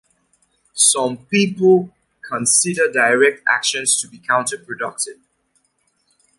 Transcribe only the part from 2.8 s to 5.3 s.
direct actions to be counter-productive.